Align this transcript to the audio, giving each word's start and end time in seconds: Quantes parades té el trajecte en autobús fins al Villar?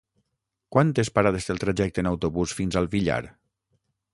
Quantes 0.75 1.11
parades 1.17 1.47
té 1.49 1.53
el 1.55 1.61
trajecte 1.65 2.05
en 2.05 2.11
autobús 2.13 2.57
fins 2.61 2.79
al 2.83 2.89
Villar? 2.95 3.21